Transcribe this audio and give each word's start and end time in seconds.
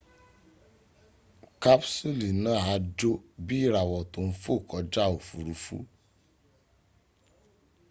kapsuli 1.61 2.29
naa 2.43 2.63
a 2.73 2.75
jo 2.99 3.11
bii 3.45 3.65
irawo 3.67 3.97
to 4.11 4.19
n 4.29 4.31
fo 4.41 4.53
koja 4.69 5.03
ofurufu 5.17 5.77